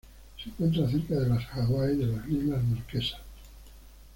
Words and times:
Se 0.43 0.49
encuentra 0.49 0.89
cerca 0.89 1.13
de 1.13 1.29
las 1.29 1.43
Hawaii 1.53 1.93
y 1.93 1.97
de 1.99 2.07
las 2.17 2.27
Islas 2.27 2.63
Marquesas. 2.63 3.21